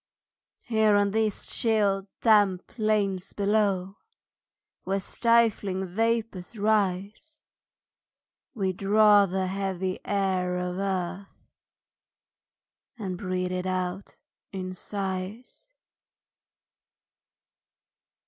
Here 0.63 0.95
on 0.95 1.11
these 1.11 1.45
chill, 1.45 2.07
damp 2.21 2.65
plains 2.65 3.33
below, 3.33 3.97
Where 4.83 4.99
stifling 4.99 5.85
vapors 5.85 6.57
rise, 6.57 7.39
We 8.55 8.73
draw 8.73 9.27
the 9.27 9.45
heavy 9.45 9.99
air 10.03 10.57
of 10.57 10.79
earth, 10.79 11.27
And 12.97 13.15
breathe 13.15 13.51
it 13.51 13.67
out 13.67 14.17
in 14.51 14.73
sighs. 14.73 15.69